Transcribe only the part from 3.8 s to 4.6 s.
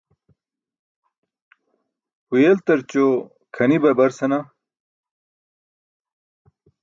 babar senaa.